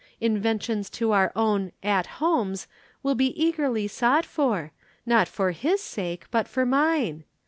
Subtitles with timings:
[0.19, 2.65] Invitations to our own 'At Homes'
[3.03, 4.71] will be eagerly sought for
[5.05, 7.23] not for his sake, but for mine.